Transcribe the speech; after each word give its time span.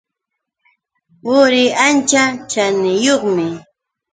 Quri 1.23 1.63
ancha 1.85 2.23
chaniyuqmi. 2.51 3.45